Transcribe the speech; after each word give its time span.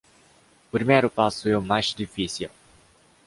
O 0.67 0.71
primeiro 0.71 1.11
passo 1.11 1.47
é 1.47 1.55
o 1.55 1.61
mais 1.61 1.93
difícil. 1.93 2.49